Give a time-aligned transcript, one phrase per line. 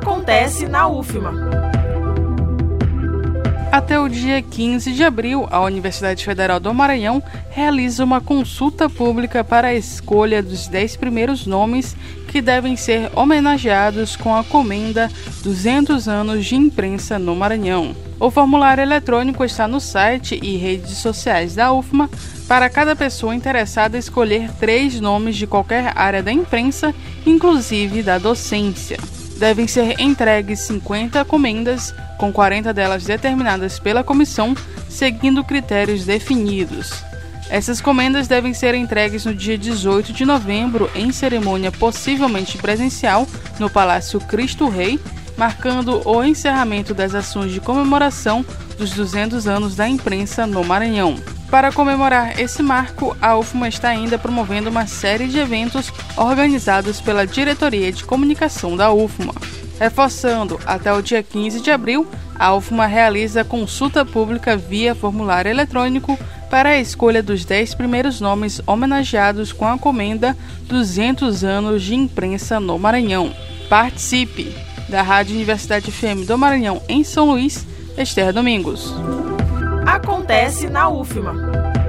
[0.00, 1.30] Acontece na UFMA.
[3.70, 9.44] Até o dia 15 de abril, a Universidade Federal do Maranhão realiza uma consulta pública
[9.44, 11.94] para a escolha dos 10 primeiros nomes
[12.28, 15.10] que devem ser homenageados com a comenda
[15.44, 17.94] 200 anos de imprensa no Maranhão.
[18.18, 22.08] O formulário eletrônico está no site e redes sociais da UFMA
[22.48, 26.94] para cada pessoa interessada escolher três nomes de qualquer área da imprensa,
[27.26, 28.96] inclusive da docência.
[29.40, 34.54] Devem ser entregues 50 comendas, com 40 delas determinadas pela comissão,
[34.86, 36.92] seguindo critérios definidos.
[37.48, 43.26] Essas comendas devem ser entregues no dia 18 de novembro, em cerimônia possivelmente presencial,
[43.58, 45.00] no Palácio Cristo Rei,
[45.38, 48.44] marcando o encerramento das ações de comemoração
[48.76, 51.16] dos 200 anos da imprensa no Maranhão.
[51.50, 57.26] Para comemorar esse marco, a UFMA está ainda promovendo uma série de eventos organizados pela
[57.26, 59.34] Diretoria de Comunicação da UFMA.
[59.78, 62.06] Reforçando, até o dia 15 de abril,
[62.38, 66.16] a UFMA realiza consulta pública via formulário eletrônico
[66.48, 70.36] para a escolha dos 10 primeiros nomes homenageados com a comenda
[70.68, 73.34] 200 anos de imprensa no Maranhão.
[73.68, 74.54] Participe!
[74.88, 78.92] Da Rádio Universidade FM do Maranhão em São Luís, Esther Domingos.
[79.86, 81.79] Acontece na UFMA.